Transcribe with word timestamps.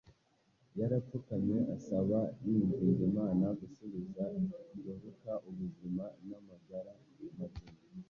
Yarapfukamye 0.79 1.57
asaba 1.75 2.19
yinginga 2.45 3.01
Imana 3.09 3.45
gusubiza 3.59 4.23
Doruka 4.83 5.31
ubuzima 5.49 6.03
n’amagara 6.27 6.91
mazima. 7.37 7.45